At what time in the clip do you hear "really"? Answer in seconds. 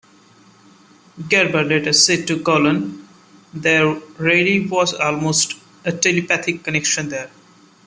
4.17-4.65